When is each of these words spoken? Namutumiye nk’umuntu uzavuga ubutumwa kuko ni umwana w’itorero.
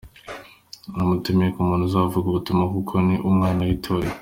Namutumiye 0.95 1.49
nk’umuntu 1.53 1.83
uzavuga 1.85 2.25
ubutumwa 2.27 2.65
kuko 2.75 2.93
ni 3.05 3.15
umwana 3.29 3.61
w’itorero. 3.67 4.17